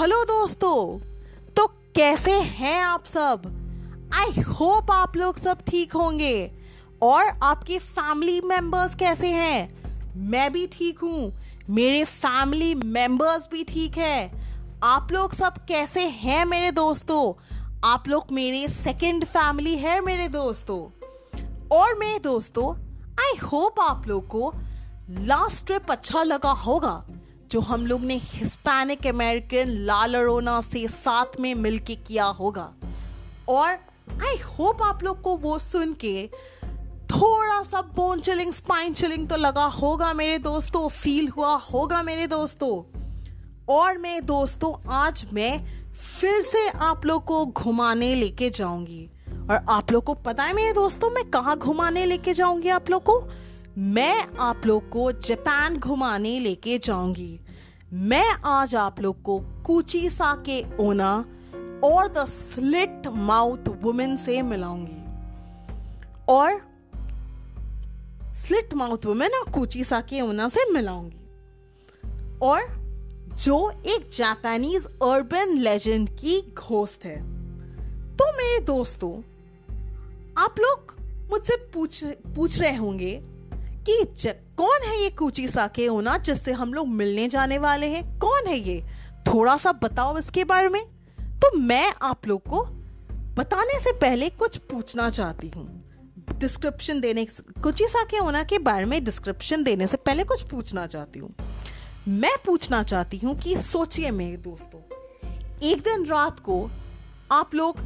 Hello 0.00 0.24
दोस्तों 0.24 0.98
तो 1.56 1.66
कैसे 1.66 2.32
हैं 2.32 2.82
आप 2.82 3.04
सब? 3.04 3.42
आई 4.14 4.40
होप 4.40 4.90
आप 4.90 5.16
लोग 5.16 5.38
सब 5.38 5.58
ठीक 5.66 5.92
होंगे। 5.92 6.52
और 7.02 7.24
आपके 7.42 7.78
फैमिली 7.78 8.40
मेंबर्स 8.40 8.94
कैसे 8.94 9.26
हैं? 9.26 9.82
मैं 10.16 10.52
भी 10.52 10.66
ठीक 10.66 10.98
हूँ। 10.98 11.32
मेरे 11.70 12.04
फैमिली 12.04 12.74
मेंबर्स 12.74 13.48
भी 13.52 13.64
ठीक 13.64 13.98
है। 13.98 14.30
आप 14.82 15.08
लोग 15.12 15.32
सब 15.32 15.64
कैसे 15.66 16.00
हैं 16.00 16.44
मेरे 16.44 16.70
दोस्तों? 16.70 17.34
आप 17.84 18.08
लोग 18.08 18.26
मेरे 18.32 18.68
सेकंड 18.68 19.24
फैमिली 19.24 19.76
है 19.76 20.00
मेरे 20.00 20.28
दोस्तों। 20.28 20.80
और 21.76 21.98
मेरे 21.98 22.18
दोस्तों 22.18 22.74
आई 23.12 23.36
होप 23.36 23.80
आप 23.80 24.06
लोग 24.06 24.28
को 24.28 24.52
लास्ट 25.10 25.66
ट्रिप 25.66 25.90
अच्छा 25.90 26.22
लगा 26.22 26.50
होगा। 26.50 27.06
जो 27.50 27.60
हम 27.60 27.86
लोग 27.86 28.00
ने 28.00 28.14
हिस्पैनिक 28.14 29.06
अमेरिकन 29.06 29.70
लालरोना 29.70 30.60
से 30.60 30.88
साथ 30.88 31.40
में 31.40 31.54
मिलके 31.54 31.94
किया 31.96 32.24
होगा। 32.24 32.72
और 33.48 33.70
आई 34.24 34.36
होप 34.36 34.82
आप 34.82 35.02
लोग 35.02 35.20
को 35.22 35.36
वो 35.36 35.58
सुन 35.58 35.92
के 35.92 36.30
थोड़ा 37.10 37.62
सा 37.62 37.82
बोन 37.82 38.20
चिलिंग 38.20 38.52
स्पाइन 38.52 38.94
चिलिंग 38.94 39.28
तो 39.28 39.36
लगा 39.36 39.64
होगा 39.64 40.12
मेरे 40.12 40.38
दोस्तों 40.38 40.88
फील 40.88 41.28
हुआ 41.28 41.54
होगा 41.56 42.02
मेरे 42.02 42.26
दोस्तों। 42.26 42.74
और 43.68 43.98
मेरे 43.98 44.20
दोस्तों, 44.20 44.72
आज 44.92 45.26
मैं 45.32 45.66
फिर 45.92 46.42
से 46.42 46.68
आप 46.68 47.06
लोग 47.06 47.24
को 47.24 47.46
घुमाने 47.46 48.14
लेके 48.14 48.50
जाऊँगी। 48.50 49.10
और 49.50 49.64
आप 49.68 49.92
लोग 49.92 50.04
को 50.04 50.14
पता 50.14 50.42
है 50.42 50.54
मेरे 50.54 50.72
दोस्तों, 50.72 51.10
मैं 51.10 51.30
कहाँ 51.30 51.56
घुमाने 51.58 52.04
लेके 52.04 52.32
जाऊँगी 52.32 52.68
आप 52.68 52.90
लोग 52.90 53.02
को? 53.02 53.18
मैं 53.78 54.26
आप 54.40 54.62
लोग 54.66 54.88
को 54.88 55.12
जापान 55.12 55.78
घुमाने 55.78 56.40
लेके 56.40 56.78
जाऊँगी। 56.78 57.40
मैं 57.92 58.32
आज 58.44 58.74
आप 58.74 59.00
लोग 59.00 59.22
को 59.22 59.38
कुची 59.38 60.10
साके 60.10 60.76
ओना 60.80 61.24
और 61.84 62.08
द 62.08 62.24
स्लिट 62.28 63.02
माउथ 63.06 63.68
वुमेन 63.82 64.16
से 64.16 64.42
मिलाऊँगी। 64.42 65.04
और 66.28 66.60
स्लिट 68.34 68.74
माउथ 68.74 69.06
वुमेन 69.06 69.30
और 69.30 69.52
कुची 69.52 69.84
साके 69.84 70.20
ओना 70.20 70.48
से 70.48 70.72
मिलाऊँगी। 70.72 71.28
और 72.42 72.60
जो 73.34 73.70
एक 73.70 74.08
जापानीज 74.12 74.86
अर्बन 74.86 75.58
लेजेंड 75.58 76.08
की 76.10 76.54
घोस्ट 76.54 77.04
है। 77.04 77.16
तो 78.16 78.32
मेरे 78.36 78.64
दोस्तों, 78.64 79.18
आप 80.38 80.54
लोग 80.58 80.96
मुझसे 81.30 81.56
पूछ 81.56 82.04
पूछ 82.04 82.60
रहे 82.60 82.76
होंगे 82.76 83.35
कि 83.88 84.04
कौन 84.56 84.86
है 84.86 85.02
ये 85.02 85.08
कुची 85.10 85.48
साके 85.48 85.88
ओना 85.88 86.16
जिससे 86.18 86.52
हम 86.52 86.74
लोग 86.74 86.88
मिलने 86.88 87.28
जाने 87.28 87.58
वाले 87.58 87.86
हैं? 87.86 88.18
कौन 88.18 88.46
है 88.46 88.58
ये? 88.58 88.82
थोड़ा 89.26 89.56
सा 89.56 89.72
बताओ 89.72 90.18
इसके 90.18 90.44
बारे 90.44 90.68
में। 90.68 90.82
तो 91.18 91.58
मैं 91.58 91.92
आप 92.02 92.26
लोग 92.26 92.42
को 92.42 92.64
बताने 93.34 93.80
से 93.80 93.92
पहले 93.92 94.28
कुछ 94.30 94.56
पूछना 94.56 95.10
चाहती 95.10 95.48
हूँ। 95.48 95.82
डिस्क्रिप्शन 96.38 97.00
देने 97.00 97.24
कुची 97.62 97.84
साके 97.84 98.18
ओना 98.18 98.42
के 98.42 98.58
बारे 98.58 98.84
में 98.84 99.04
डिस्क्रिप्शन 99.04 99.62
देने 99.62 99.86
से 99.86 99.96
पहले 99.96 100.24
कुछ 100.24 100.42
पूछना 100.42 100.86
चाहती 100.86 101.18
हूँ। 101.18 101.34
मैं 102.08 102.36
पूछना 102.46 102.82
चाहती 102.82 103.18
हूँ 103.18 103.38
कि 103.38 103.56
सोचिए 103.56 104.10
मेरे 104.10 104.36
दोस्तों, 104.36 104.80
एक 105.62 105.78
दिन 105.78 106.06
रात 106.06 106.40
को 106.40 106.70
आप 107.32 107.54
लोग 107.54 107.80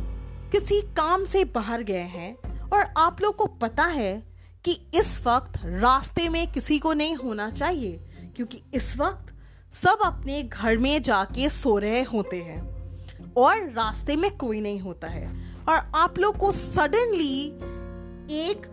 किसी 0.52 0.80
काम 0.80 1.24
से 1.24 1.44
बाहर 1.44 1.82
गए 1.82 2.06
हैं 2.08 2.34
और 2.70 2.80
आप 2.98 3.20
लोग 3.20 3.36
को 3.36 3.46
पता 3.46 3.84
है 3.84 4.29
कि 4.64 4.72
इस 4.94 5.20
वक्त 5.26 5.60
रास्ते 5.64 6.28
में 6.28 6.52
किसी 6.52 6.78
को 6.78 6.92
नहीं 6.92 7.14
होना 7.14 7.50
चाहिए, 7.50 7.92
क्योंकि 8.36 8.62
इस 8.74 8.96
वक्त 8.96 9.34
सब 9.72 9.98
अपने 10.04 10.42
घर 10.42 10.78
में 10.78 11.02
जाके 11.02 11.48
सो 11.48 11.78
रहे 11.78 12.02
होते 12.02 12.36
हैं 12.36 13.34
और 13.36 13.70
रास्ते 13.70 14.16
में 14.16 14.30
कोई 14.36 14.60
नहीं 14.60 14.80
होता 14.80 15.08
है। 15.08 15.26
और 15.68 15.90
आप 15.94 16.18
लोग 16.18 16.38
को 16.38 16.52
सडनली 16.52 17.46
एक 18.40 18.66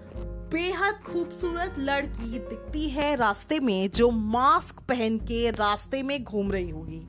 बेहद 0.53 1.00
खूबसूरत 1.03 1.75
लड़की 1.79 2.40
दिखती 2.40 2.90
है 2.90 3.16
रास्ते 3.16 3.59
में 3.59 3.90
जो 3.91 4.09
मास्क 4.09 4.79
पहन 4.79 5.17
के 5.19 5.50
रास्ते 5.51 6.03
में 6.03 6.23
घूम 6.23 6.51
रही 6.51 6.69
होगी 6.69 7.01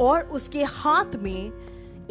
और 0.00 0.20
उसके 0.28 0.64
हाथ 0.64 1.16
में 1.16 1.40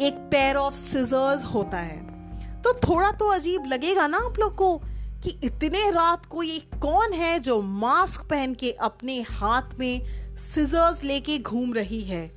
एक 0.00 0.14
पेयर 0.32 0.56
ऑफ़ 0.56 0.74
सिजर्स 0.74 1.44
होता 1.44 1.78
है। 1.78 2.62
तो 2.62 2.72
थोड़ा 2.80 3.10
तो 3.12 3.28
अजीब 3.28 3.66
लगेगा 3.66 4.06
ना 4.06 4.18
आप 4.18 4.38
लोग 4.38 4.54
को? 4.54 4.80
कि 5.24 5.30
इतने 5.44 5.90
रात 5.90 6.26
को 6.26 6.42
ये 6.42 6.58
कौन 6.82 7.12
है 7.12 7.38
जो 7.40 7.60
मास्क 7.62 8.20
पहन 8.20 8.54
के 8.54 8.70
अपने 8.72 9.20
हाथ 9.22 9.74
में 9.78 10.02
सिजर्स 10.36 11.02
लेके 11.04 11.38
घूम 11.38 11.72
रही 11.74 12.02
है? 12.02 12.30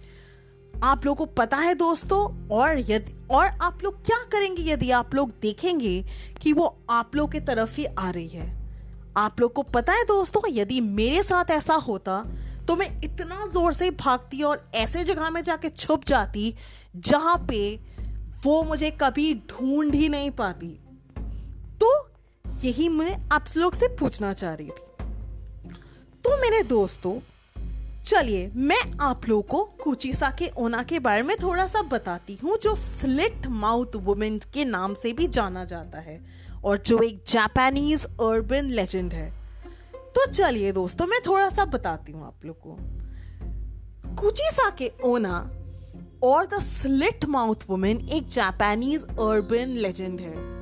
आप 0.84 1.06
लोग 1.06 1.18
को 1.18 1.26
पता 1.26 1.58
है 1.58 1.74
दोस्तों, 1.76 2.47
और 2.47 2.80
यदि, 2.80 3.14
और 3.31 3.46
आप 3.46 3.84
लोग 3.84 4.06
क्या 4.06 4.18
करेंगे 4.24 4.64
यदि 4.64 4.92
आप 4.92 5.16
लोग 5.16 5.31
देखेंगे 5.42 6.06
कि 6.42 6.53
वो 6.53 6.78
आप 6.90 7.16
लोग 7.16 7.31
के 7.31 7.40
तरफ़ 7.40 7.78
ही 7.78 7.86
आ 7.86 8.09
रही 8.09 8.28
है? 8.28 8.56
आप 9.18 9.42
लोग 9.42 9.53
को 9.53 9.62
पता 9.64 9.94
है 9.94 10.03
दोस्तों, 10.03 10.42
यदि 10.50 10.81
मेरे 10.81 11.24
साथ 11.24 11.52
ऐसा 11.52 11.74
होता 11.74 12.24
तो 12.68 12.76
मैं 12.76 12.90
इतना 13.03 13.46
ज़ोर 13.47 13.74
से 13.74 13.90
भागती 13.92 14.42
और 14.44 14.70
ऐसे 14.76 15.03
जगह 15.03 15.30
में 15.30 15.42
जाके 15.44 15.70
छुप 15.70 16.06
जाती 16.06 16.53
जहाँ 16.96 17.38
पे 17.50 17.80
वो 18.44 18.64
मुझे 18.64 18.92
कभी 18.92 19.34
ढूंढ 19.50 19.96
ही 19.96 20.09
नहीं 20.09 20.31
पाती। 20.31 20.78
यही 22.63 22.88
मैं 22.90 23.29
आप 23.31 23.45
लोग 23.57 23.73
से 23.73 23.88
पूछना 23.88 24.34
चाह 24.34 24.53
रही 24.53 24.68
थी। 24.68 25.03
तो 26.23 26.38
मेरे 26.38 26.62
दोस्तों, 26.63 27.19
चलिए 28.06 28.51
मैं 28.56 28.81
आप 29.01 29.28
लोग 29.29 29.47
को 29.47 29.63
कुचिसा 29.84 30.29
के 30.29 30.50
ओना 30.57 30.81
के 30.84 31.00
बारे 31.00 31.22
में 31.22 31.35
थोड़ा 31.44 31.67
सा 31.67 31.81
बताती 31.81 32.38
हूँ, 32.44 32.57
जो 32.57 32.75
स्लिट 32.75 33.47
माउथ 33.47 33.96
वुमेन 33.96 34.40
के 34.53 34.66
नाम 34.66 34.94
से 34.94 35.13
भी 35.13 35.28
जाना 35.28 35.66
जाता 35.66 36.00
है 36.00 36.19
और 36.63 36.78
जो 36.78 37.01
एक 37.01 37.23
जापानीज 37.28 38.06
अर्बन 38.06 38.69
लेजेंड 38.72 39.13
है। 39.13 39.29
तो 39.94 40.25
चलिए 40.25 40.72
दोस्तों, 40.72 41.07
मैं 41.07 41.19
थोड़ा 41.28 41.50
सा 41.50 41.66
बताती 41.66 42.12
हूँ 42.12 42.25
आप 42.28 42.46
लोग 42.46 42.59
को। 42.59 42.78
कुचिसा 44.16 44.69
के 44.69 44.91
ओना 45.06 45.38
और 46.23 46.46
द 46.46 46.59
स्लिट 46.63 47.25
माउथ 47.25 47.69
वुमेन 47.69 48.07
एक 48.13 48.28
जापानीज 48.28 49.03
अर्बन 49.03 49.75
लेजेंड 49.78 50.19
है। 50.19 50.56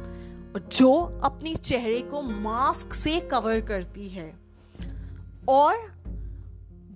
जो 0.60 1.20
अपने 1.24 1.56
चेहरे 1.56 2.02
को 2.02 2.22
मास्क 2.22 2.94
से 2.94 3.20
कवर 3.20 3.62
करती 3.62 4.10
है। 4.10 4.40
और 5.50 5.78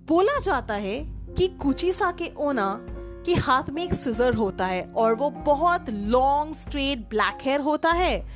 बोला 0.07 0.39
जाता 0.39 0.73
है 0.73 0.99
कि 1.37 1.47
कुचिसा 1.47 2.11
के 2.11 2.31
ओना 2.37 2.85
के 3.25 3.33
हाथ 3.33 3.63
में 3.69 3.83
एक 3.83 3.93
सिजर 3.93 4.35
होता 4.35 4.65
है 4.65 4.93
और 4.93 5.15
वो 5.15 5.29
बहुत 5.29 5.89
लॉन्ग 5.89 6.55
स्ट्रेट 6.55 7.09
ब्लैक 7.09 7.39
हेयर 7.41 7.61
होता 7.61 7.89
है 7.89 8.27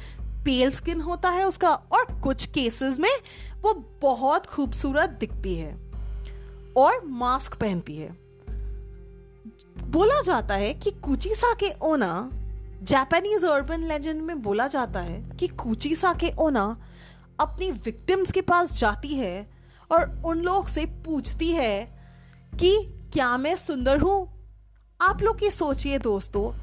पेल 0.45 0.71
स्किन 0.71 1.01
होता 1.01 1.29
है 1.29 1.47
उसका 1.47 1.73
और 1.73 2.21
कुछ 2.21 2.45
केसेस 2.45 2.99
में 2.99 3.11
वो 3.61 3.73
बहुत 4.01 4.45
खूबसूरत 4.45 5.09
दिखती 5.09 5.55
है 5.55 5.91
और 6.77 7.05
मास्क 7.05 7.55
पहनती 7.55 7.97
है। 7.97 8.17
बोला 9.83 10.21
जाता 10.21 10.55
है 10.55 10.73
कि 10.73 10.91
कुचिसा 10.91 11.53
के 11.53 11.71
ओना 11.81 12.29
जापानीज 12.83 13.43
अर्बन 13.45 13.81
लेजेंड 13.81 14.21
में 14.21 14.41
बोला 14.41 14.67
जाता 14.67 14.99
है 14.99 15.37
कि 15.39 15.47
कुची 15.47 15.95
साके 15.95 16.31
ओना 16.39 16.77
अपनी 17.39 17.71
विक्टिम्स 17.71 18.31
के 18.31 18.41
पास 18.41 18.79
जाती 18.79 19.07
है 19.07 19.49
और 19.91 20.23
उन 20.25 20.41
लोग 20.41 20.67
से 20.67 20.85
पूछती 20.85 21.49
है 21.49 21.81
कि, 22.59 22.99
क्या 23.13 23.37
मैं 23.37 23.55
सुंदर 23.55 23.97
हूँ? 23.97 24.27
आप 25.01 25.21
लोग 25.21 25.43
ये 25.43 25.51
सोचिए 25.51 25.99
दोस्तों, 25.99 26.53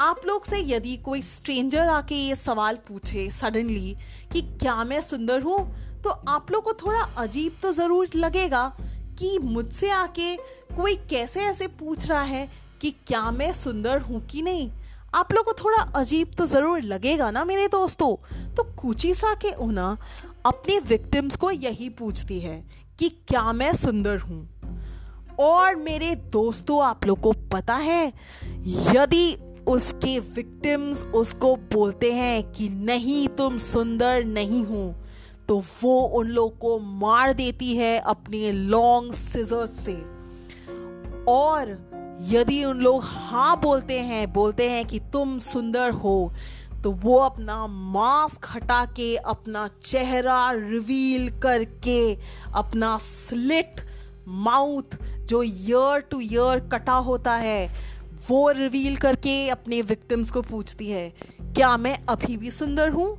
आप 0.00 0.20
लोग 0.26 0.44
से 0.44 0.60
यदि 0.60 0.96
कोई 0.96 1.22
स्ट्रेंजर 1.22 1.88
आके 1.88 2.14
ये 2.14 2.36
सवाल 2.36 2.76
पूछे 2.76 3.30
सडनली 3.30 3.96
कि, 4.32 4.40
क्या 4.40 4.84
मैं 4.84 5.02
सुंदर 5.02 5.42
हूँ? 5.42 5.58
तो 6.02 6.10
आप 6.10 6.50
लोग 6.50 6.64
को 6.64 6.72
थोड़ा 6.72 7.00
अजीब 7.00 7.56
तो 7.62 7.72
ज़रूर 7.72 8.08
लगेगा 8.16 8.76
कि 9.18 9.38
मुझसे 9.38 9.90
आके 9.90 10.36
कोई 10.76 10.94
कैसे 10.96 11.40
ऐसे 11.40 11.66
पूछ 11.66 12.06
रहा 12.06 12.22
है 12.22 12.48
कि, 12.80 12.90
क्या 12.90 13.30
मैं 13.30 13.52
सुंदर 13.54 14.00
हूँ 14.00 14.26
कि 14.26 14.42
नहीं? 14.42 14.70
आप 15.14 15.32
लोग 15.32 15.44
को 15.44 15.52
थोड़ा 15.54 15.82
अजीब 15.96 16.34
तो 16.38 16.46
ज़रूर 16.46 16.80
लगेगा 16.82 17.30
ना 17.30 17.44
मेरे 17.44 17.66
दोस्तों। 17.68 18.14
तो 18.54 18.62
कुचिसा 18.78 19.34
के 19.34 19.52
ओना 19.56 19.96
अपने 20.46 20.78
विक्टिम्स 20.78 21.36
को 21.36 21.50
यही 21.50 21.88
पूछती 21.90 22.38
है 22.40 22.62
कि 22.98 23.08
क्या 23.28 23.52
मैं 23.52 23.74
सुंदर 23.76 24.18
हूँ? 24.18 24.48
और 25.40 25.76
मेरे 25.76 26.14
दोस्तों, 26.14 26.82
आप 26.82 27.06
लोग 27.06 27.20
को 27.20 27.32
पता 27.52 27.74
है, 27.74 28.12
यदि 28.94 29.36
उसके 29.68 30.18
विक्टिम्स 30.18 31.02
उसको 31.14 31.54
बोलते 31.72 32.12
हैं 32.12 32.42
कि 32.52 32.68
नहीं, 32.68 33.26
तुम 33.28 33.58
सुंदर 33.58 34.24
नहीं 34.24 34.64
हो 34.64 34.94
तो 35.48 35.58
वो 35.82 36.00
उन 36.18 36.26
लोग 36.28 36.58
को 36.58 36.78
मार 36.78 37.32
देती 37.32 37.76
है 37.76 37.98
अपने 38.00 38.50
लॉन्ग 38.52 39.12
सिजर्स 39.14 39.78
से। 39.80 39.94
और 41.28 41.70
यदि 42.20 42.64
उन 42.64 42.80
लोग 42.80 43.02
हाँ 43.04 43.60
बोलते 43.60 43.98
हैं 44.00 44.32
बोलते 44.32 44.68
हैं 44.70 44.84
कि 44.86 44.98
तुम 45.12 45.38
सुंदर 45.38 45.90
हो 45.90 46.32
तो 46.84 46.90
वो 46.92 47.16
अपना 47.18 47.66
मास्क 47.66 48.46
हटा 48.54 48.84
के, 48.86 49.14
अपना 49.16 49.66
चेहरा 49.82 50.50
रिवील 50.52 51.28
करके, 51.40 52.14
अपना 52.54 52.96
स्लिट 52.98 53.80
माउथ 54.28 54.96
जो 55.24 55.42
ईयर 55.42 56.00
टू 56.00 56.20
ईयर 56.20 56.60
कटा 56.72 56.92
होता 56.92 57.34
है, 57.34 57.66
वो 58.28 58.50
रिवील 58.50 58.96
करके 58.96 59.48
अपने 59.48 59.80
विक्टिम्स 59.82 60.30
को 60.30 60.42
पूछती 60.42 60.90
है, 60.90 61.08
क्या 61.40 61.76
मैं 61.76 61.96
अभी 62.08 62.36
भी 62.36 62.50
सुंदर 62.50 62.90
हूँ? 62.90 63.16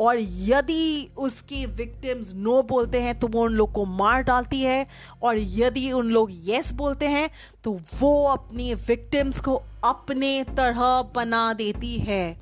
और 0.00 0.18
यदि 0.20 1.08
उसके 1.18 1.64
विक्टिम्स 1.66 2.32
नो 2.34 2.62
बोलते 2.62 3.00
हैं 3.00 3.18
तो 3.18 3.28
वो 3.28 3.42
उन 3.44 3.52
लोग 3.52 3.72
को 3.72 3.84
मार 3.84 4.22
डालती 4.22 4.60
है। 4.60 4.86
और 5.22 5.38
यदि 5.38 5.90
उन 5.92 6.10
लोग 6.10 6.30
यस 6.46 6.72
बोलते 6.72 7.06
हैं 7.06 7.28
तो 7.64 7.72
वो 8.00 8.12
अपनी 8.26 8.72
विक्टिम्स 8.86 9.40
को 9.40 9.54
अपने 9.84 10.32
तरह 10.56 11.02
बना 11.14 11.52
देती 11.52 11.96
है। 11.98 12.40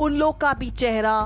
उन 0.00 0.16
लोग 0.16 0.40
का 0.40 0.52
भी 0.54 0.70
चेहरा, 0.70 1.20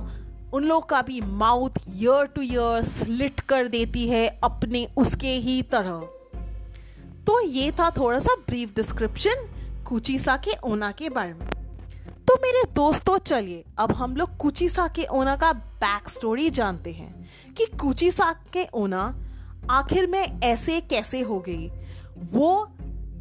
उन 0.54 0.64
लोग 0.64 0.88
का 0.88 1.00
भी 1.02 1.20
mouth 1.20 1.78
ear 1.90 2.26
to 2.26 2.42
ear 2.42 2.84
slit 2.84 3.40
कर 3.40 3.68
देती 3.68 4.08
है 4.08 4.26
अपने 4.44 4.86
उसके 4.96 5.34
ही 5.38 5.60
तरह। 5.72 6.06
तो 7.26 7.40
ये 7.40 7.70
था 7.70 7.90
थोड़ा 7.90 8.18
सा 8.18 8.34
ब्रीफ 8.46 8.74
डिस्क्रिप्शन 8.76 9.48
कुचिसा 9.86 10.36
के 10.38 10.58
ओना 10.64 10.90
के 10.92 11.08
बारे 11.08 11.34
में। 11.34 11.53
तो 12.28 12.34
मेरे 12.42 12.62
दोस्तों, 12.72 13.18
चलिए, 13.18 13.64
अब 13.78 13.92
हम 13.92 14.16
लोग 14.16 14.36
कुचीसा 14.36 14.86
के 14.88 15.04
ओना 15.04 15.36
का 15.36 15.52
बैक 15.52 16.08
स्टोरी 16.08 16.50
जानते 16.50 16.92
हैं 16.92 17.28
कि 17.54 17.66
कुचीसा 17.80 18.32
के 18.52 18.66
ओना 18.74 19.02
आखिर 19.70 20.06
में 20.06 20.40
ऐसे 20.44 20.80
कैसे 20.80 21.20
हो 21.20 21.38
गई। 21.40 21.68
वो 22.32 22.68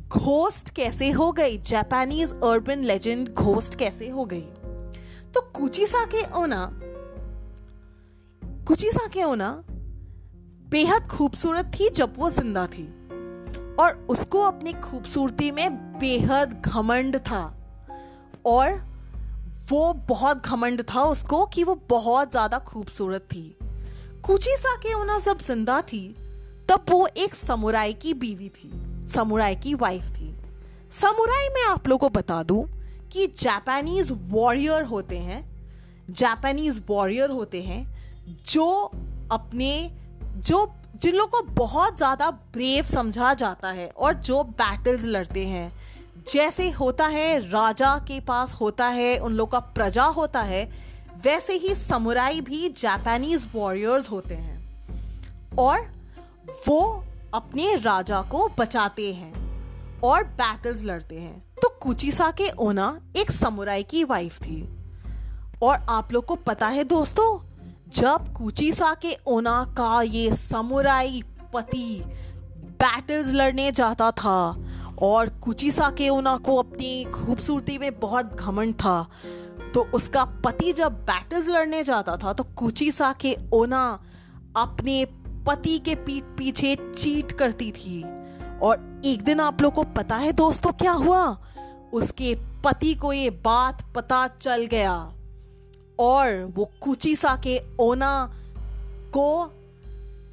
घोस्ट 0.08 0.70
कैसे 0.70 1.10
हो 1.12 1.32
गई? 1.32 1.58
जापानीज 1.58 2.34
अर्बन 2.34 2.84
लेजेंड 2.84 3.30
घोस्ट 3.30 3.76
कैसे 3.76 4.10
हो 4.10 4.26
गई? 4.26 4.42
तो 5.34 5.42
कुचीसा 5.42 6.06
के 6.06 6.24
ओना, 6.34 6.70
कुचीसा 8.68 9.08
के 9.08 9.24
ओना 9.24 9.64
बेहद 10.70 11.08
खूबसूरत 11.08 11.72
थी 11.80 11.90
जब 11.90 12.14
वो 12.18 12.30
ज़िंदा 12.30 12.68
थी। 12.68 12.86
और 13.80 14.06
उसको 14.10 14.42
अपनी 14.42 14.74
खूबसूरती 14.74 15.52
में 15.52 16.00
बेहद 16.00 16.62
घमंड 16.66 17.18
था। 17.18 17.44
और 18.46 18.93
वो 19.70 19.94
बहुत 20.10 20.46
घमंड 20.46 20.82
था 20.84 21.04
उसको 21.04 21.46
कि 21.46 21.64
वो 21.64 21.76
बहुत 21.90 22.32
ज़्यादा 22.32 22.58
खूबसूरत 22.60 23.28
थी। 23.34 23.56
कुची 24.26 24.56
साके 24.58 24.94
ओना 24.94 25.20
जब 25.20 25.40
ज़िंदा 25.40 25.82
थी, 25.84 26.04
तब 26.70 26.86
वो 26.90 27.08
एक 27.18 27.36
समुराई 27.36 27.94
की 27.94 28.14
बीवी 28.14 28.50
थी, 28.50 28.72
समुराई 29.08 29.56
की 29.56 29.74
वाइफ 29.76 30.06
थी। 30.10 30.34
समुराई 30.92 31.50
में 31.50 31.64
आप 31.64 31.88
लोगों 31.88 32.10
को 32.10 32.20
बता 32.20 32.42
दूँ 32.44 32.64
कि 33.12 33.28
जापानीज 33.38 34.12
वॉरियर 34.12 34.84
होते 34.84 35.18
हैं 35.18 35.44
जापानीज 36.12 36.82
वॉरियर 36.88 37.30
होते 37.30 37.62
हैं, 37.62 37.86
जो 38.48 38.92
अपने, 39.32 39.92
जो 40.38 40.66
जिन 40.96 41.16
लोगों 41.16 41.42
को 41.42 41.48
बहुत 41.56 41.98
ज़्यादा 41.98 42.30
ब्रेव 42.32 42.86
समझा 42.86 43.34
जाता 43.34 43.70
है 43.70 43.88
और 43.88 44.14
जो 44.14 44.44
बैटल्स 44.44 45.06
लड़ते 45.06 45.46
हैं। 45.48 45.72
जैसे 46.30 46.70
होता 46.70 47.08
है, 47.08 47.50
राजा 47.50 47.96
के 47.96 48.20
पास 48.20 48.54
होता 48.54 48.86
है, 48.86 49.18
उन 49.18 49.34
लोग 49.34 49.52
का 49.52 49.60
प्रजा 49.60 50.04
होता 50.04 50.42
है, 50.42 50.72
वैसे 51.24 51.54
ही 51.54 51.76
समुराई 51.76 52.42
भी 52.42 52.70
जापानीज 52.70 53.48
वॉरियर्स 53.56 54.12
होते 54.12 54.36
हैं। 54.36 54.54
और 55.60 55.80
वो 56.68 57.06
अपने 57.34 57.76
राजा 57.76 58.22
को 58.22 58.50
बचाते 58.60 59.14
हैं 59.14 59.34
और 60.02 60.24
बैटल्स 60.24 60.84
लड़ते 60.84 61.16
हैं। 61.16 61.44
तो 61.62 61.70
कुचिसा 61.70 62.32
के 62.32 62.50
ओना 62.50 63.02
एक 63.18 63.32
समुराई 63.32 63.84
की 63.84 64.04
वाइफ 64.04 64.42
थी। 64.42 64.70
और 65.64 65.76
आप 65.90 66.12
लोग 66.12 66.26
को 66.26 66.36
पता 66.36 66.68
है 66.68 66.84
दोस्तों, 66.84 67.44
जब 67.90 68.34
कुचिसा 68.34 68.94
के 68.94 69.18
ओना 69.28 69.74
का 69.78 70.02
ये 70.02 70.36
समुराई 70.36 71.24
पति 71.54 72.04
बैटल्स 72.58 73.34
लड़ने 73.34 73.72
जाता 73.72 74.12
था 74.12 74.66
और 75.02 75.30
कुचिसा 75.30 75.90
के 75.90 76.10
ओना 76.10 76.38
को 76.38 76.56
अपनी 76.56 77.04
खूबसूरती 77.04 77.78
में 77.78 78.00
बहुत 78.00 78.36
घमंड 78.36 78.74
था। 78.74 79.10
तो 79.74 79.82
उसका 79.94 80.24
पति 80.24 80.74
जब 80.74 80.92
बैटल्स 80.92 81.50
लड़ने 81.50 81.84
जाता 81.84 82.18
था 82.18 82.34
तो 82.34 82.44
कुचिसा 82.44 83.14
के 83.14 83.38
ओना 83.54 84.04
अपने 84.58 85.06
पति 85.48 85.80
के 85.80 85.96
पीठ 85.96 86.24
पीछे 86.24 86.76
चीट 86.96 87.32
करती 87.32 87.72
थी। 87.72 88.02
और 88.60 89.02
एक 89.06 89.24
दिन 89.24 89.40
आप 89.40 89.62
लोग 89.62 89.74
को 89.74 89.84
पता 89.84 90.16
है 90.16 90.32
दोस्तों 90.32 90.72
क्या 90.72 90.92
हुआ? 90.92 91.38
उसके 91.94 92.36
पति 92.66 92.94
को 92.96 93.14
ये 93.14 93.30
बात 93.30 93.82
पता 93.96 94.28
चल 94.28 94.66
गया। 94.66 95.14
और 96.00 96.54
वो 96.56 96.72
कुचिसा 96.82 97.36
के 97.36 97.60
ओना 97.80 98.34
को 99.18 99.52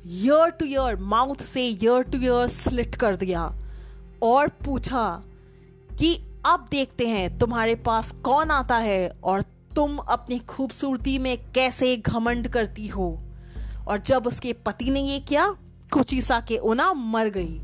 ईयर 0.07 0.51
टू 0.51 0.67
ईयर 0.67 0.97
माउथ 0.97 1.37
से 1.37 1.63
ईयर 1.63 2.03
टू 2.03 2.19
ईयर 2.19 2.49
स्लिट 2.49 2.95
कर 2.95 3.17
दिया। 3.17 3.53
और 4.23 4.49
पूछा 4.49 5.23
कि 5.99 6.27
अब 6.47 6.69
देखते 6.71 7.09
हैं 7.09 7.39
तुम्हारे 7.39 7.75
पास 7.75 8.11
कौन 8.11 8.51
आता 8.51 8.77
है 8.77 9.17
और 9.25 9.43
तुम 9.77 9.97
अपनी 9.97 10.39
खूबसूरती 10.39 11.19
में 11.19 11.53
कैसे 11.53 11.97
घमंड 11.97 12.49
करती 12.49 12.87
हो। 12.87 13.23
और 13.89 13.99
जब 13.99 14.27
उसके 14.27 14.53
पति 14.53 14.91
ने 14.91 15.01
ये 15.01 15.21
किया, 15.21 15.57
कुचिसा 15.93 16.41
के 16.41 16.59
ओना 16.59 16.93
मर 16.93 17.29
गई। 17.29 17.61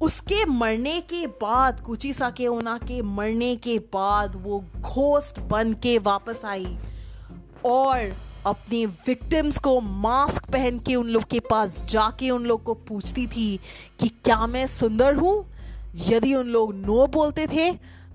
उसके 0.00 0.44
मरने 0.44 1.00
के 1.00 1.26
बाद, 1.26 1.80
कुचिसा 1.80 2.30
के 2.30 2.46
ओना 2.46 2.78
के 2.78 3.02
मरने 3.02 3.56
के 3.56 3.78
बाद 3.78 4.32
वो 4.36 4.64
घोस्ट 4.80 5.40
बन 5.40 5.72
के 5.72 5.98
वापस 5.98 6.44
आई 6.44 6.78
और 7.64 8.16
अपने 8.46 8.86
विक्टिम्स 8.86 9.58
को 9.58 9.80
मास्क 9.80 10.50
पहन 10.50 10.78
के 10.78 10.94
उन 10.94 11.08
लोग 11.08 11.24
के 11.24 11.40
पास 11.40 11.84
जाके 11.84 12.30
उन 12.30 12.44
लोग 12.44 12.64
को 12.64 12.74
पूछती 12.74 13.26
थी 13.26 13.60
कि 14.00 14.08
क्या 14.08 14.46
मैं 14.46 14.66
सुंदर 14.66 15.14
हूँ? 15.14 15.51
यदि 15.94 16.34
उन 16.34 16.46
लोग 16.46 16.74
नो 16.76 17.06
बोलते 17.06 17.46
थे 17.46 17.72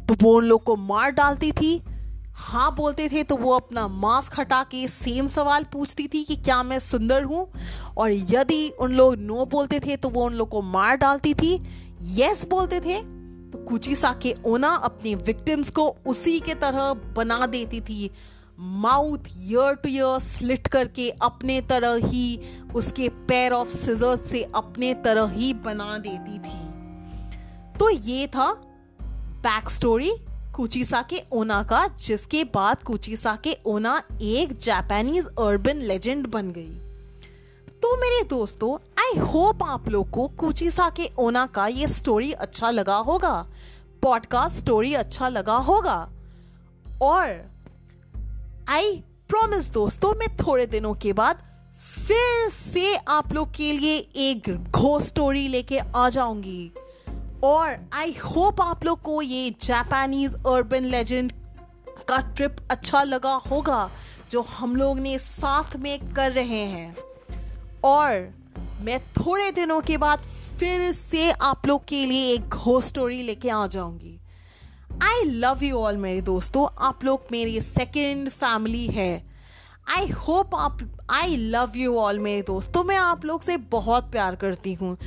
तो 0.08 0.16
वो 0.22 0.36
उन 0.38 0.46
लोग 0.46 0.64
को 0.64 0.76
मार 0.76 1.12
डालती 1.12 1.52
थी। 1.52 1.80
हाँ 2.36 2.76
बोलते 2.76 3.08
थे 3.10 3.24
तो 3.24 3.36
वो 3.38 3.56
अपना 3.56 3.88
मास्क 3.88 4.40
हटा 4.40 4.62
के 4.64 4.88
सेम 4.88 5.28
सवाल 5.28 5.64
पूछती 5.64 6.08
थी 6.08 6.24
कि 6.24 6.36
क्या 6.36 6.62
मैं 6.64 6.80
सुंदर 6.80 7.24
हूँ? 7.24 7.48
और 7.98 8.12
यदि 8.12 8.70
उन 8.70 8.94
लोग 8.94 9.16
नो 9.18 9.46
बोलते 9.46 9.80
थे 9.80 9.96
तो 9.96 10.10
वो 10.10 10.26
उन 10.26 10.34
लोग 10.34 10.50
को 10.50 10.62
मार 10.62 10.96
डालती 10.96 11.34
थी। 11.34 11.60
यस 12.16 12.46
बोलते 12.50 12.80
थे 12.80 13.00
तो 13.52 13.64
कुची 13.66 13.96
के 14.22 14.36
ओना 14.46 14.70
अपने 14.84 15.16
विक्टिम्स 15.16 15.70
को 15.70 15.88
उसी 16.08 16.40
के 16.40 16.54
तरह 16.54 16.94
बना 17.16 17.46
देती 17.46 17.82
थी। 17.82 18.10
Mouth 18.60 19.28
ear 19.38 19.74
to 19.74 19.90
ear 19.90 20.20
slit 20.20 20.68
करके 20.68 21.10
अपने 21.22 21.60
तरह 21.62 21.96
ही, 22.08 22.40
उसके 22.76 23.10
पैर 23.10 23.52
ऑफ़ 23.52 23.70
सिजर्स 23.70 24.30
से 24.30 24.44
अपने 24.56 24.94
तरह 24.94 25.28
ही 25.28 25.54
बना 25.54 25.98
देती 25.98 26.40
थी। 26.40 26.67
ये 27.90 28.28
था 28.28 28.54
बैक 29.44 29.70
स्टोरी 29.70 30.12
कुचिसा 30.56 31.02
के 31.02 31.22
ओना 31.32 31.64
का 31.64 31.88
जिसके 31.88 32.44
बाद 32.44 32.84
कुचिसा 32.84 33.36
के 33.36 33.58
ओना 33.66 34.02
एक 34.22 34.58
जापानीज 34.58 35.28
अर्बन 35.28 35.78
लेजेंड 35.78 36.28
बन 36.28 36.52
गई। 36.52 36.80
तो 37.82 37.96
मेरे 37.98 38.24
दोस्तों 38.24 38.74
आई 39.00 39.18
होप 39.18 39.64
आप 39.64 39.90
लोग 39.90 40.10
को 40.10 40.28
कुचिसा 40.28 40.90
के 40.90 41.10
ओना 41.20 41.46
का 41.46 41.68
ये 41.68 41.88
स्टोरी 41.88 42.32
अच्छा 42.32 42.70
लगा 42.70 42.96
होगा 42.96 43.48
पॉडकास्ट 44.02 44.58
स्टोरी 44.58 44.94
अच्छा 44.94 45.30
लगा 45.30 45.58
होगा। 45.58 46.10
और 47.02 47.52
आई 48.70 49.04
प्रॉमिस 49.30 49.72
दोस्तों, 49.74 50.14
मैं 50.14 50.36
थोड़े 50.38 50.66
दिनों 50.66 50.94
के 50.94 51.14
बाद 51.14 51.44
फिर 52.08 52.50
से 52.50 52.96
आप 52.96 53.34
लोग 53.34 53.52
के 53.52 53.72
लिए 53.72 53.98
एक 54.16 54.72
घो 54.72 55.00
स्टोरी 55.00 55.48
लेके 55.48 55.80
आ 55.96 56.10
जाऊँगी। 56.10 56.72
और 57.44 57.90
आई 57.94 58.14
होप 58.14 58.62
आप 58.62 58.86
लोग 58.86 59.02
को 59.02 59.22
ये 59.22 59.50
जापानीज 59.62 60.36
अर्बन 60.36 60.84
लेजेंड 60.84 61.32
का 62.08 62.18
ट्रिप 62.34 62.56
अच्छा 62.72 63.04
लगा 63.04 63.34
होगा, 63.34 63.90
जो 64.32 64.42
हम 64.42 64.76
लोग 64.76 65.00
ने 65.00 65.18
साथ 65.20 65.76
में 65.76 66.14
कर 66.14 66.32
रहे 66.32 66.64
हैं। 66.66 66.96
और 67.84 68.34
मैं 68.82 69.00
थोड़े 69.00 69.52
दिनों 69.52 69.82
के 69.82 69.98
बाद 69.98 70.22
फिर 70.60 70.92
से 70.92 71.32
आप 71.32 71.68
लोग 71.68 71.86
के 71.86 72.06
लिए 72.06 72.34
एक 72.34 72.42
घो 72.42 72.80
स्टोरी 72.82 73.22
लेके 73.24 73.50
आ 73.50 73.66
जाऊँगी। 73.68 74.20
आई 75.04 75.24
लव 75.24 75.64
यू 75.64 75.78
ऑल 75.78 75.98
मेरे 75.98 76.22
दोस्तों। 76.22 76.68
आप 76.80 77.04
लोग 77.04 77.26
मेरी 77.32 77.62
सेकेंड 77.62 78.30
फैमिली 78.30 78.88
है। 78.88 79.26
आई 79.98 80.08
होप 80.08 80.56
आप 80.56 80.80
आई 81.12 81.36
लव 81.36 81.72
यू 81.76 81.98
ऑल 81.98 82.20
मेरे 82.20 82.42
दोस्तों। 82.42 82.84
मैं 82.84 82.98
आप 82.98 83.26
लोग 83.26 83.42
से 83.42 83.58
बहुत 83.58 84.12
प्यार 84.12 84.36
करती 84.36 84.74
हूँ। 84.74 84.98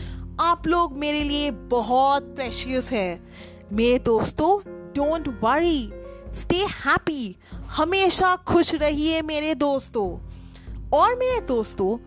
आप 0.50 0.66
लोग 0.66 0.98
मेरे 0.98 1.24
लिए 1.24 1.50
बहुत 1.50 2.22
प्रेशियस 2.22 2.92
है। 2.92 3.26
मेरे 3.72 3.98
दोस्तों 3.98 4.70
डोंट 4.70 5.40
वरी 5.44 5.92
स्टे 6.32 6.56
हैप्पी 6.56 7.36
हमेशा 7.52 8.36
खुश 8.36 8.74
रहिए 8.74 9.22
मेरे 9.22 9.54
दोस्तों। 9.54 10.30
और 10.90 11.14
मेरे 11.14 11.40
दोस्तों, 11.40 11.98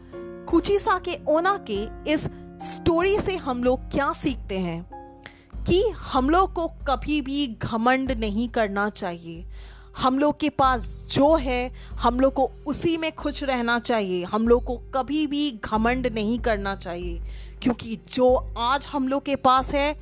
कुचिसा 0.45 0.99
के 0.99 1.17
ओना 1.27 1.65
के 1.69 2.11
इस 2.13 2.29
स्टोरी 2.59 3.19
से 3.19 3.35
हम 3.35 3.63
लोग 3.63 3.79
क्या 3.79 4.13
सीखते 4.13 4.59
हैं? 4.59 4.89
कि 5.67 5.89
हम 5.89 6.29
लोग 6.29 6.53
को 6.53 6.67
कभी 6.67 7.21
भी 7.21 7.47
घमंड 7.47 8.11
नहीं 8.11 8.49
करना 8.49 8.89
चाहिए। 8.89 9.45
हम 9.97 10.19
लोग 10.19 10.39
के 10.39 10.49
पास 10.49 11.07
जो 11.11 11.35
है, 11.35 11.73
हम 11.91 12.19
लोग 12.19 12.33
को 12.33 12.51
उसी 12.65 12.97
में 12.97 13.11
खुश 13.11 13.43
रहना 13.43 13.79
चाहिए। 13.79 14.23
हम 14.23 14.47
लोग 14.47 14.63
को 14.63 14.77
कभी 14.77 15.27
भी 15.27 15.51
घमंड 15.51 16.07
नहीं 16.07 16.39
करना 16.39 16.75
चाहिए। 16.75 17.21
क्योंकि 17.61 17.99
जो 18.13 18.53
आज 18.57 18.87
हम 18.91 19.07
लोग 19.07 19.25
के 19.25 19.35
पास 19.35 19.73
है, 19.73 19.99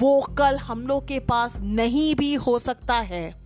वो 0.00 0.20
कल 0.38 0.56
हम 0.56 0.86
लोग 0.86 1.08
के 1.08 1.18
पास 1.18 1.58
नहीं 1.60 2.14
भी 2.14 2.34
हो 2.34 2.58
सकता 2.58 2.94
है। 2.94 3.45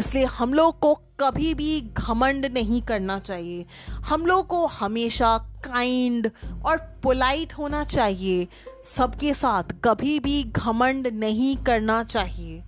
इसलिए 0.00 0.24
हम 0.24 0.54
लोग 0.54 0.78
को 0.78 0.94
कभी 0.94 1.54
भी 1.54 1.80
घमंड 1.80 2.46
नहीं 2.46 2.82
करना 2.82 3.18
चाहिए। 3.18 3.66
हम 3.90 4.26
लोग 4.26 4.46
को 4.46 4.66
हमेशा 4.66 5.38
काइंड 5.38 6.30
और 6.66 6.76
पोलाइट 7.02 7.52
होना 7.52 7.84
चाहिए। 7.84 8.46
सबके 8.84 9.34
साथ 9.34 9.62
कभी 9.84 10.18
भी 10.20 10.42
घमंड 10.42 11.06
नहीं 11.06 11.56
करना 11.56 12.04
चाहिए। 12.04 12.62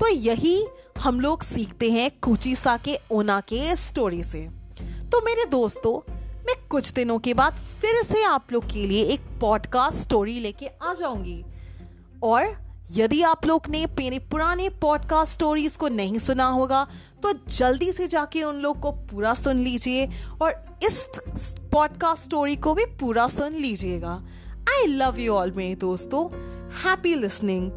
तो 0.00 0.08
यही 0.08 0.64
हम 1.00 1.20
लोग 1.20 1.42
सीखते 1.42 1.90
हैं 1.90 2.10
कुचीसा 2.22 2.76
के 2.76 2.98
ओना 3.10 3.40
के 3.40 3.76
स्टोरी 3.76 4.22
से। 4.24 4.48
तो 5.12 5.20
मेरे 5.24 5.44
दोस्तों, 5.44 6.12
मैं 6.46 6.56
कुछ 6.70 6.92
दिनों 6.92 7.18
के 7.18 7.34
बाद 7.34 7.52
फिर 7.52 8.02
से 8.02 8.22
आप 8.24 8.52
लोग 8.52 8.72
के 8.72 8.86
लिए 8.86 9.04
एक 9.04 9.20
पॉडकास्ट 9.40 9.98
स्टोरी 9.98 10.40
लेके 10.40 10.66
आ 10.66 10.94
जाऊँगी। 10.94 11.44
और 12.22 12.67
यदि 12.90 13.22
आप 13.22 13.46
लोग 13.46 13.62
ने 13.68 13.86
मेरे 13.86 14.18
पुराने 14.18 14.68
पॉडकास्ट 14.68 15.32
स्टोरीज 15.34 15.76
को 15.76 15.88
नहीं 15.88 16.18
सुना 16.18 16.46
होगा 16.46 16.86
तो 17.22 17.32
जल्दी 17.48 17.92
से 17.92 18.08
जाके 18.08 18.42
उन 18.42 18.54
लोग 18.54 18.80
को 18.80 18.90
पूरा 18.90 19.34
सुन 19.34 19.56
लीजिए 19.56 20.08
और 20.42 20.78
इस 20.82 21.08
पॉडकास्ट 21.72 22.24
स्टोरी 22.24 22.56
को 22.56 22.74
भी 22.74 22.84
पूरा 22.84 23.28
सुन 23.28 23.52
लीजिएगा। 23.52 24.22
आई 24.70 24.86
लव 24.86 25.18
यू 25.18 25.32
ऑल 25.32 25.52
मेरे 25.52 25.74
दोस्तों। 25.74 26.24
Happy 26.72 27.14
listening 27.14 27.70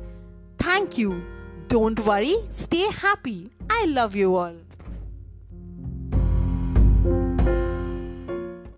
thank 0.62 1.00
you 1.00 1.12
don't 1.72 2.00
worry 2.00 2.38
stay 2.52 2.78
happy 2.78 3.52
I 3.72 3.86
love 3.86 4.12
you 4.16 4.36
all 4.36 4.60